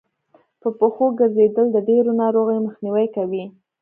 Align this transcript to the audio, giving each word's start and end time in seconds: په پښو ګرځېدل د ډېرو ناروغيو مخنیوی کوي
په 0.61 0.67
پښو 0.79 1.05
ګرځېدل 1.19 1.67
د 1.71 1.77
ډېرو 1.87 2.11
ناروغيو 2.21 2.65
مخنیوی 2.67 3.07
کوي 3.15 3.43